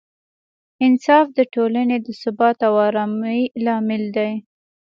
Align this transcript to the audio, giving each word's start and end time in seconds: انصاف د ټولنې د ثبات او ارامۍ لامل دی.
انصاف 0.85 1.25
د 1.37 1.39
ټولنې 1.53 1.97
د 2.05 2.07
ثبات 2.21 2.57
او 2.67 2.73
ارامۍ 2.87 3.41
لامل 3.65 4.03
دی. 4.17 4.31